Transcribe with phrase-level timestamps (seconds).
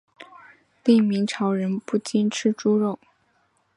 [0.83, 2.97] 另明朝人不禁吃猪肉。